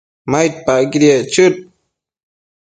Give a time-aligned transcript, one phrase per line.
[0.31, 1.55] maidpacquidiec chëd